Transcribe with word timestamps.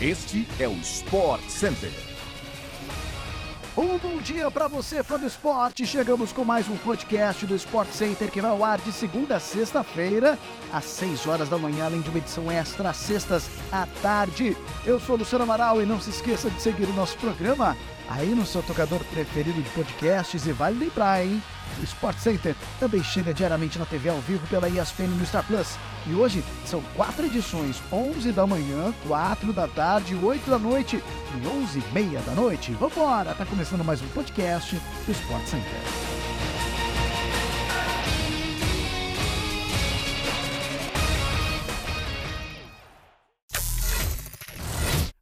Este 0.00 0.46
é 0.60 0.68
o 0.68 0.74
Sport 0.74 1.42
Center. 1.48 1.90
Um 3.76 3.98
bom 3.98 4.18
dia 4.18 4.48
para 4.48 4.68
você, 4.68 5.02
fã 5.02 5.18
do 5.18 5.26
esporte. 5.26 5.84
Chegamos 5.84 6.32
com 6.32 6.44
mais 6.44 6.68
um 6.68 6.76
podcast 6.76 7.44
do 7.44 7.56
Sport 7.56 7.90
Center 7.90 8.30
que 8.30 8.40
vai 8.40 8.52
ao 8.52 8.64
ar 8.64 8.78
de 8.78 8.92
segunda 8.92 9.34
a 9.34 9.40
sexta-feira, 9.40 10.38
às 10.72 10.84
6 10.84 11.26
horas 11.26 11.48
da 11.48 11.58
manhã, 11.58 11.86
além 11.86 12.00
de 12.00 12.10
uma 12.10 12.18
edição 12.18 12.48
extra 12.48 12.90
às 12.90 12.96
sextas 12.96 13.50
à 13.72 13.88
tarde. 14.00 14.56
Eu 14.86 15.00
sou 15.00 15.16
Luciano 15.16 15.42
Amaral 15.42 15.82
e 15.82 15.86
não 15.86 16.00
se 16.00 16.10
esqueça 16.10 16.48
de 16.48 16.62
seguir 16.62 16.84
o 16.84 16.94
nosso 16.94 17.18
programa 17.18 17.76
aí 18.08 18.36
no 18.36 18.46
seu 18.46 18.62
tocador 18.62 19.02
preferido 19.06 19.60
de 19.60 19.70
podcasts 19.70 20.46
e 20.46 20.52
vale 20.52 20.78
lembrar, 20.78 21.24
hein? 21.24 21.42
O 21.80 21.84
Sport 21.84 22.18
Center 22.18 22.54
também 22.80 23.02
chega 23.02 23.34
diariamente 23.34 23.78
na 23.78 23.86
TV 23.86 24.08
ao 24.08 24.20
vivo 24.20 24.46
pela 24.48 24.68
ESPN 24.68 25.08
no 25.08 25.26
Star 25.26 25.44
Plus. 25.44 25.76
E 26.06 26.14
hoje 26.14 26.44
são 26.64 26.80
quatro 26.94 27.26
edições: 27.26 27.80
11 27.92 28.32
da 28.32 28.46
manhã, 28.46 28.92
4 29.06 29.52
da 29.52 29.68
tarde, 29.68 30.14
8 30.14 30.50
da 30.50 30.58
noite 30.58 30.96
e 30.96 31.46
11 31.46 31.78
e 31.78 31.92
meia 31.92 32.20
da 32.20 32.32
noite. 32.32 32.72
Vambora! 32.72 33.34
Tá 33.34 33.44
começando 33.44 33.84
mais 33.84 34.02
um 34.02 34.08
podcast 34.08 34.80
do 35.06 35.12
Sport 35.12 35.46
Center. 35.46 36.17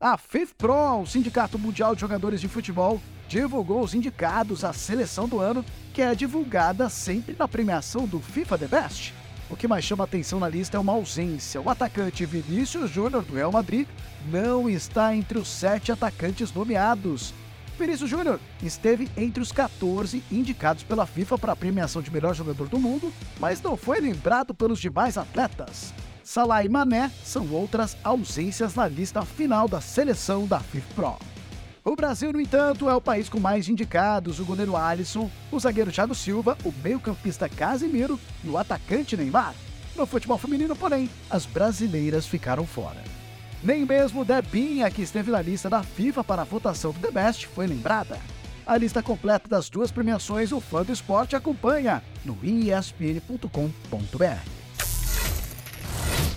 A 0.09 0.17
FIFPRO, 0.17 1.01
o 1.03 1.05
Sindicato 1.05 1.59
Mundial 1.59 1.93
de 1.93 2.01
Jogadores 2.01 2.41
de 2.41 2.47
Futebol, 2.47 3.03
divulgou 3.29 3.81
os 3.81 3.93
indicados 3.93 4.63
à 4.63 4.73
seleção 4.73 5.27
do 5.27 5.41
ano, 5.41 5.65
que 5.93 6.01
é 6.01 6.15
divulgada 6.15 6.89
sempre 6.89 7.35
na 7.37 7.49
premiação 7.49 8.07
do 8.07 8.21
FIFA 8.21 8.57
The 8.57 8.69
Best. 8.69 9.13
O 9.51 9.57
que 9.57 9.67
mais 9.67 9.85
chama 9.85 10.05
atenção 10.05 10.39
na 10.39 10.49
lista 10.49 10.77
é 10.77 10.81
uma 10.81 10.93
ausência. 10.93 11.61
O 11.61 11.69
atacante 11.69 12.25
Vinícius 12.25 12.89
Júnior 12.89 13.25
do 13.25 13.35
Real 13.35 13.51
Madrid 13.51 13.89
não 14.31 14.71
está 14.71 15.13
entre 15.13 15.39
os 15.39 15.49
sete 15.49 15.91
atacantes 15.91 16.53
nomeados. 16.53 17.35
Vinícius 17.77 18.09
Júnior 18.09 18.39
esteve 18.63 19.09
entre 19.17 19.43
os 19.43 19.51
14 19.51 20.23
indicados 20.31 20.85
pela 20.85 21.05
FIFA 21.05 21.37
para 21.37 21.53
a 21.53 21.57
premiação 21.57 22.01
de 22.01 22.13
melhor 22.13 22.33
jogador 22.33 22.69
do 22.69 22.79
mundo, 22.79 23.13
mas 23.41 23.61
não 23.61 23.77
foi 23.77 24.01
lembrado 24.01 24.55
pelos 24.55 24.79
demais 24.79 25.19
atletas. 25.19 25.93
Salah 26.27 26.65
e 26.65 26.69
Mané 26.69 27.09
são 27.23 27.49
outras 27.53 27.97
ausências 28.03 28.75
na 28.75 28.89
lista 28.89 29.23
final 29.23 29.69
da 29.69 29.81
seleção 29.81 30.45
da 30.45 30.59
FIFPRO. 30.59 31.17
O 31.85 31.95
Brasil, 31.95 32.33
no 32.33 32.41
entanto, 32.41 32.91
é 32.91 32.95
o 32.97 33.01
país 33.01 33.29
com 33.29 33.39
mais 33.39 33.69
indicados: 33.69 34.41
o 34.41 34.45
goleiro 34.45 34.77
Alisson, 34.77 35.31
o 35.53 35.61
zagueiro 35.61 35.93
Thiago 35.93 36.17
Silva, 36.17 36.59
o 36.65 36.75
meio-campista 36.83 37.49
Casimiro 37.49 38.19
e 38.43 38.49
o 38.49 38.59
atacante 38.59 39.17
Neymar. 39.17 39.55
No 39.95 40.05
futebol 40.05 40.37
feminino, 40.37 40.75
porém, 40.75 41.09
as 41.31 41.47
brasileiras 41.47 42.27
ficaram 42.27 42.67
fora. 42.67 43.05
Nem 43.63 43.87
mesmo 43.87 44.25
Debinha, 44.25 44.91
que 44.91 45.03
esteve 45.03 45.31
na 45.31 45.41
lista 45.41 45.71
da 45.71 45.85
FIFA 45.85 46.25
para 46.25 46.43
a 46.43 46.45
votação 46.45 46.91
do 46.91 46.99
The 46.99 47.13
Best, 47.13 47.47
foi 47.47 47.69
lembrada. 47.69 48.19
A 48.67 48.77
lista 48.77 49.01
completa 49.01 49.49
das 49.49 49.71
duas 49.71 49.93
premiações 49.93 50.51
o 50.51 50.61
fã 50.61 50.83
do 50.83 50.93
esporte 50.93 51.37
acompanha 51.37 52.03
no 52.25 52.37
espn.com.br. 52.43 53.47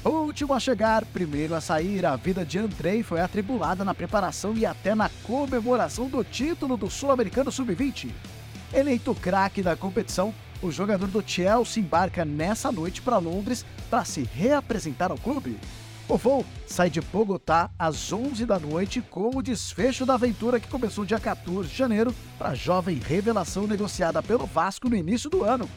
Último 0.04 0.54
a 0.54 0.60
chegar, 0.62 1.04
primeiro 1.04 1.54
a 1.54 1.60
sair, 1.60 2.06
a 2.06 2.16
vida 2.16 2.46
de 2.46 2.58
Andrei 2.58 3.04
foi 3.04 3.20
atribulada 3.20 3.84
na 3.84 3.94
preparação 3.94 4.54
e 4.56 4.66
até 4.66 4.96
na 4.96 5.10
comemoração 5.24 6.08
do 6.08 6.24
título 6.24 6.78
do 6.78 6.90
Sul-Americano 6.90 7.52
Sub-20. 7.52 8.10
Eleito 8.74 9.14
craque 9.14 9.62
da 9.62 9.76
competição, 9.76 10.34
o 10.62 10.72
jogador 10.72 11.08
do 11.08 11.22
Chelsea 11.26 11.84
embarca 11.84 12.24
nessa 12.24 12.72
noite 12.72 13.02
para 13.02 13.18
Londres 13.18 13.66
para 13.90 14.06
se 14.06 14.24
reapresentar 14.24 15.12
ao 15.12 15.18
clube. 15.18 15.60
O 16.08 16.16
voo 16.16 16.46
sai 16.66 16.90
de 16.90 17.02
Bogotá 17.02 17.70
às 17.78 18.14
11 18.14 18.46
da 18.46 18.58
noite 18.58 19.02
com 19.02 19.36
o 19.36 19.44
desfecho 19.44 20.06
da 20.06 20.14
aventura 20.14 20.62
que 20.62 20.70
começou 20.70 21.04
dia 21.04 21.20
14 21.20 21.68
de 21.68 21.76
janeiro 21.76 22.16
para 22.38 22.50
a 22.50 22.56
jovem 22.56 22.98
revelação 22.98 23.68
negociada 23.68 24.24
pelo 24.24 24.46
Vasco 24.46 24.90
no 24.90 24.96
início 24.96 25.30
do 25.30 25.44
ano. 25.44 25.70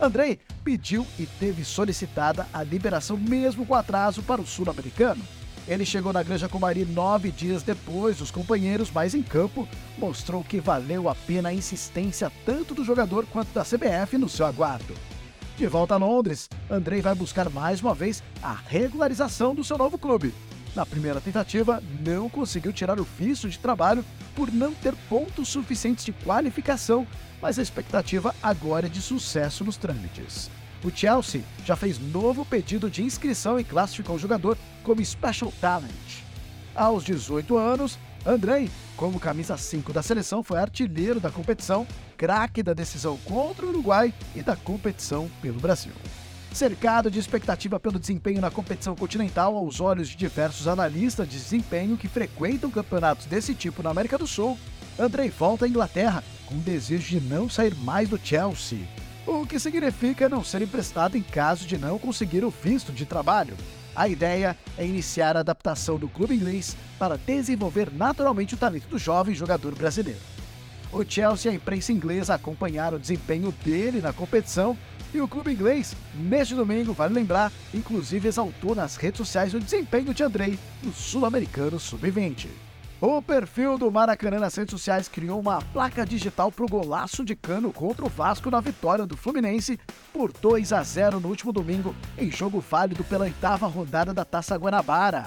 Andrei 0.00 0.38
pediu 0.62 1.06
e 1.18 1.26
teve 1.26 1.64
solicitada 1.64 2.46
a 2.52 2.62
liberação 2.62 3.16
mesmo 3.16 3.66
com 3.66 3.74
atraso 3.74 4.22
para 4.22 4.40
o 4.40 4.46
sul-americano. 4.46 5.22
Ele 5.66 5.84
chegou 5.84 6.12
na 6.12 6.22
Granja 6.22 6.48
Comari 6.48 6.84
nove 6.84 7.30
dias 7.30 7.62
depois 7.62 8.16
dos 8.16 8.30
companheiros, 8.30 8.90
mas 8.90 9.14
em 9.14 9.22
campo 9.22 9.68
mostrou 9.98 10.42
que 10.42 10.60
valeu 10.60 11.08
a 11.08 11.14
pena 11.14 11.50
a 11.50 11.54
insistência 11.54 12.32
tanto 12.46 12.74
do 12.74 12.84
jogador 12.84 13.26
quanto 13.26 13.52
da 13.52 13.64
CBF 13.64 14.16
no 14.16 14.28
seu 14.28 14.46
aguardo. 14.46 14.94
De 15.58 15.66
volta 15.66 15.94
a 15.94 15.98
Londres, 15.98 16.48
Andrei 16.70 17.02
vai 17.02 17.14
buscar 17.14 17.50
mais 17.50 17.82
uma 17.82 17.92
vez 17.92 18.22
a 18.42 18.54
regularização 18.54 19.54
do 19.54 19.64
seu 19.64 19.76
novo 19.76 19.98
clube. 19.98 20.32
Na 20.74 20.86
primeira 20.86 21.20
tentativa, 21.20 21.82
não 22.00 22.30
conseguiu 22.30 22.72
tirar 22.72 23.00
o 23.00 23.04
visto 23.04 23.50
de 23.50 23.58
trabalho 23.58 24.04
por 24.38 24.52
não 24.52 24.72
ter 24.72 24.94
pontos 25.08 25.48
suficientes 25.48 26.04
de 26.04 26.12
qualificação 26.12 27.04
mas 27.42 27.58
a 27.58 27.62
expectativa 27.62 28.34
agora 28.42 28.86
é 28.86 28.88
de 28.88 29.00
sucesso 29.00 29.64
nos 29.64 29.76
trâmites. 29.76 30.48
O 30.84 30.90
Chelsea 30.90 31.42
já 31.64 31.74
fez 31.74 31.98
novo 31.98 32.44
pedido 32.44 32.88
de 32.88 33.02
inscrição 33.02 33.58
e 33.58 33.64
classificou 33.64 34.16
o 34.16 34.18
jogador 34.18 34.56
como 34.84 35.04
Special 35.04 35.52
Talent. 35.60 36.22
Aos 36.74 37.04
18 37.04 37.56
anos, 37.56 37.98
Andrei, 38.24 38.70
como 38.96 39.18
camisa 39.18 39.56
5 39.56 39.92
da 39.92 40.02
seleção, 40.02 40.42
foi 40.42 40.58
artilheiro 40.58 41.18
da 41.18 41.30
competição, 41.30 41.86
craque 42.16 42.62
da 42.62 42.72
decisão 42.72 43.16
contra 43.24 43.66
o 43.66 43.70
Uruguai 43.70 44.14
e 44.36 44.42
da 44.42 44.54
competição 44.54 45.28
pelo 45.42 45.58
Brasil. 45.58 45.92
Cercado 46.58 47.08
de 47.08 47.20
expectativa 47.20 47.78
pelo 47.78 48.00
desempenho 48.00 48.40
na 48.40 48.50
competição 48.50 48.96
continental 48.96 49.56
aos 49.56 49.80
olhos 49.80 50.08
de 50.08 50.16
diversos 50.16 50.66
analistas 50.66 51.28
de 51.28 51.38
desempenho 51.38 51.96
que 51.96 52.08
frequentam 52.08 52.68
campeonatos 52.68 53.26
desse 53.26 53.54
tipo 53.54 53.80
na 53.80 53.90
América 53.90 54.18
do 54.18 54.26
Sul, 54.26 54.58
Andrei 54.98 55.30
volta 55.30 55.66
à 55.66 55.68
Inglaterra 55.68 56.24
com 56.46 56.56
o 56.56 56.58
desejo 56.58 57.10
de 57.10 57.20
não 57.20 57.48
sair 57.48 57.76
mais 57.76 58.08
do 58.08 58.18
Chelsea, 58.18 58.80
o 59.24 59.46
que 59.46 59.60
significa 59.60 60.28
não 60.28 60.42
ser 60.42 60.60
emprestado 60.60 61.16
em 61.16 61.22
caso 61.22 61.64
de 61.64 61.78
não 61.78 61.96
conseguir 61.96 62.44
o 62.44 62.50
visto 62.50 62.90
de 62.90 63.06
trabalho. 63.06 63.56
A 63.94 64.08
ideia 64.08 64.58
é 64.76 64.84
iniciar 64.84 65.36
a 65.36 65.40
adaptação 65.40 65.96
do 65.96 66.08
clube 66.08 66.34
inglês 66.34 66.76
para 66.98 67.16
desenvolver 67.16 67.88
naturalmente 67.92 68.54
o 68.54 68.58
talento 68.58 68.88
do 68.88 68.98
jovem 68.98 69.32
jogador 69.32 69.76
brasileiro. 69.76 70.18
O 70.90 71.04
Chelsea 71.04 71.52
e 71.52 71.54
a 71.54 71.56
imprensa 71.56 71.92
inglesa 71.92 72.34
acompanharam 72.34 72.96
o 72.96 73.00
desempenho 73.00 73.54
dele 73.64 74.00
na 74.00 74.12
competição 74.12 74.76
e 75.12 75.20
o 75.20 75.28
clube 75.28 75.52
inglês, 75.52 75.94
neste 76.14 76.54
domingo, 76.54 76.92
vale 76.92 77.14
lembrar, 77.14 77.52
inclusive 77.72 78.28
exaltou 78.28 78.74
nas 78.74 78.96
redes 78.96 79.18
sociais 79.18 79.54
o 79.54 79.60
desempenho 79.60 80.12
de 80.12 80.22
Andrei 80.22 80.58
no 80.82 80.92
Sul-Americano 80.92 81.78
Sub-20. 81.78 82.48
O 83.00 83.22
perfil 83.22 83.78
do 83.78 83.92
Maracanã 83.92 84.40
nas 84.40 84.56
redes 84.56 84.72
sociais 84.72 85.06
criou 85.06 85.38
uma 85.38 85.62
placa 85.62 86.04
digital 86.04 86.50
para 86.50 86.64
o 86.64 86.68
golaço 86.68 87.24
de 87.24 87.36
cano 87.36 87.72
contra 87.72 88.04
o 88.04 88.08
Vasco 88.08 88.50
na 88.50 88.60
vitória 88.60 89.06
do 89.06 89.16
Fluminense 89.16 89.78
por 90.12 90.32
2 90.32 90.72
a 90.72 90.82
0 90.82 91.20
no 91.20 91.28
último 91.28 91.52
domingo, 91.52 91.94
em 92.18 92.28
jogo 92.28 92.58
válido 92.58 93.04
pela 93.04 93.24
oitava 93.24 93.68
rodada 93.68 94.12
da 94.12 94.24
Taça 94.24 94.56
Guanabara. 94.56 95.26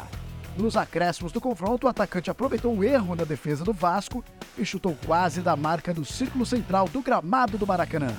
Nos 0.58 0.76
acréscimos 0.76 1.32
do 1.32 1.40
confronto, 1.40 1.88
o 1.88 1.90
atacante 1.90 2.30
aproveitou 2.30 2.76
um 2.76 2.84
erro 2.84 3.16
na 3.16 3.24
defesa 3.24 3.64
do 3.64 3.72
Vasco 3.72 4.22
e 4.58 4.66
chutou 4.66 4.98
quase 5.06 5.40
da 5.40 5.56
marca 5.56 5.94
do 5.94 6.04
círculo 6.04 6.46
central 6.46 6.90
do 6.90 7.02
gramado 7.02 7.58
do 7.58 7.66
Maracanã. 7.66 8.14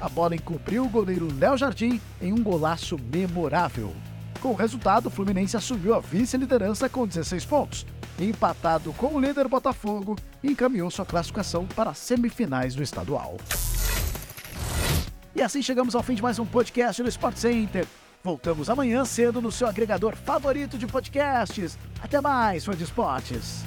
A 0.00 0.08
bola 0.08 0.34
encobriu 0.34 0.84
o 0.84 0.88
goleiro 0.88 1.28
Léo 1.38 1.56
Jardim 1.56 2.00
em 2.20 2.32
um 2.32 2.42
golaço 2.42 2.96
memorável. 3.12 3.92
Com 4.40 4.50
o 4.50 4.54
resultado, 4.54 5.06
o 5.06 5.10
Fluminense 5.10 5.56
assumiu 5.56 5.94
a 5.94 6.00
vice-liderança 6.00 6.88
com 6.88 7.06
16 7.06 7.44
pontos, 7.44 7.86
empatado 8.18 8.92
com 8.92 9.14
o 9.14 9.20
líder 9.20 9.48
Botafogo 9.48 10.16
encaminhou 10.42 10.90
sua 10.90 11.04
classificação 11.04 11.66
para 11.66 11.90
as 11.90 11.98
semifinais 11.98 12.74
do 12.74 12.82
estadual. 12.82 13.36
E 15.34 15.42
assim 15.42 15.62
chegamos 15.62 15.94
ao 15.94 16.02
fim 16.02 16.14
de 16.14 16.22
mais 16.22 16.38
um 16.38 16.46
podcast 16.46 17.02
do 17.02 17.08
Sport 17.08 17.36
Center. 17.36 17.86
Voltamos 18.22 18.68
amanhã 18.68 19.04
cedo 19.04 19.40
no 19.40 19.52
seu 19.52 19.66
agregador 19.66 20.16
favorito 20.16 20.76
de 20.76 20.86
podcasts. 20.86 21.78
Até 22.02 22.20
mais, 22.20 22.64
fã 22.64 22.74
de 22.74 22.84
esportes! 22.84 23.64